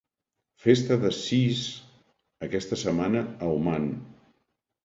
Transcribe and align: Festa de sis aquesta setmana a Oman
Festa 0.63 0.97
de 1.03 1.11
sis 1.17 1.61
aquesta 2.47 2.81
setmana 2.85 3.23
a 3.49 3.55
Oman 3.59 3.87